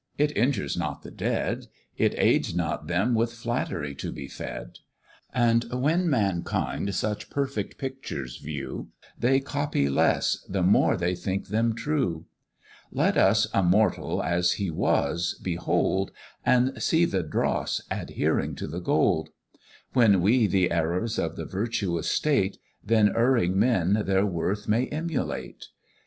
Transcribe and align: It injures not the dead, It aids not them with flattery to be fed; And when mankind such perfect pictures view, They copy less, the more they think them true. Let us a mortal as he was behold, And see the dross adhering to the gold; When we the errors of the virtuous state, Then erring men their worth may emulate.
It 0.17 0.35
injures 0.35 0.75
not 0.75 1.03
the 1.03 1.11
dead, 1.11 1.67
It 1.95 2.15
aids 2.17 2.55
not 2.55 2.87
them 2.87 3.13
with 3.13 3.31
flattery 3.31 3.93
to 3.97 4.11
be 4.11 4.27
fed; 4.27 4.79
And 5.31 5.65
when 5.65 6.09
mankind 6.09 6.95
such 6.95 7.29
perfect 7.29 7.77
pictures 7.77 8.37
view, 8.37 8.89
They 9.15 9.39
copy 9.41 9.87
less, 9.89 10.43
the 10.49 10.63
more 10.63 10.97
they 10.97 11.13
think 11.13 11.49
them 11.49 11.75
true. 11.75 12.25
Let 12.91 13.15
us 13.15 13.45
a 13.53 13.61
mortal 13.61 14.23
as 14.23 14.53
he 14.53 14.71
was 14.71 15.39
behold, 15.43 16.11
And 16.43 16.81
see 16.81 17.05
the 17.05 17.21
dross 17.21 17.83
adhering 17.91 18.55
to 18.55 18.65
the 18.65 18.81
gold; 18.81 19.29
When 19.93 20.19
we 20.21 20.47
the 20.47 20.71
errors 20.71 21.19
of 21.19 21.35
the 21.35 21.45
virtuous 21.45 22.09
state, 22.09 22.57
Then 22.83 23.09
erring 23.15 23.55
men 23.59 23.93
their 24.07 24.25
worth 24.25 24.67
may 24.67 24.87
emulate. 24.87 25.65